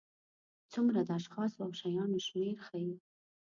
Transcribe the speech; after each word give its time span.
څومره 0.71 0.99
د 1.03 1.09
اشخاصو 1.19 1.57
او 1.65 1.71
شیانو 1.79 2.17
شمېر 2.27 2.57
ښيي. 2.65 2.93